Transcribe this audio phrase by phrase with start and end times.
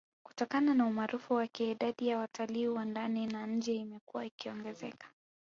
[0.23, 5.07] Kutokana na umaarufu wake idadi ya watalii wa ndani na nje imekuwa ikiongezeka